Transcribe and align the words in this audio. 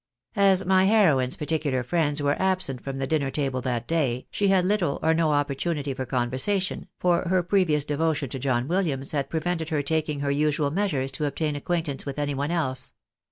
As 0.35 0.65
my 0.65 0.85
heroine's 0.85 1.37
particular 1.37 1.83
friends 1.83 2.23
were 2.23 2.35
absent 2.41 2.81
from 2.81 2.97
the 2.97 3.05
dinner 3.05 3.29
table 3.29 3.61
that 3.61 3.87
day, 3.87 4.25
she 4.31 4.47
had 4.47 4.65
little 4.65 4.99
or 5.03 5.13
no 5.13 5.31
opportunity 5.31 5.93
for 5.93 6.07
conversation, 6.07 6.87
for 6.97 7.27
her 7.27 7.43
previous 7.43 7.83
devotion 7.83 8.27
to 8.29 8.39
John 8.39 8.67
Williams 8.67 9.11
had 9.11 9.29
prevented 9.29 9.69
her 9.69 9.83
taking 9.83 10.21
her 10.21 10.31
usual 10.31 10.71
measures 10.71 11.11
to 11.11 11.29
obtaiu 11.31 11.55
acquaintance 11.55 12.03
with 12.03 12.17
any 12.17 12.33
one 12.33 12.49
else. 12.49 12.93